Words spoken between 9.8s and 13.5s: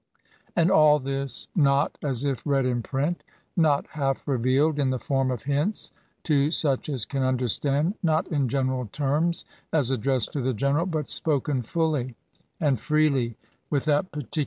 addressed to the general,— ^but spoken fully and freely,